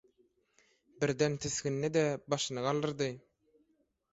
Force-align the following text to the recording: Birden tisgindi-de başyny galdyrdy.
Birden 1.03 1.35
tisgindi-de 1.45 2.03
başyny 2.35 2.61
galdyrdy. 2.69 3.11